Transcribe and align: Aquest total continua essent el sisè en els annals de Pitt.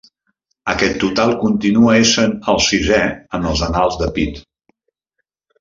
Aquest 0.71 0.95
total 1.03 1.33
continua 1.43 1.93
essent 2.05 2.33
el 2.55 2.59
sisè 2.71 3.03
en 3.39 3.47
els 3.53 3.65
annals 3.71 3.99
de 4.03 4.11
Pitt. 4.17 4.45